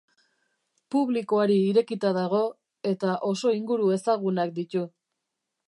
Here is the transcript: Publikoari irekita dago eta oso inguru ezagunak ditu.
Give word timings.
Publikoari 0.95 1.57
irekita 1.65 2.13
dago 2.17 2.41
eta 2.93 3.13
oso 3.33 3.55
inguru 3.59 3.93
ezagunak 3.99 4.57
ditu. 4.61 4.87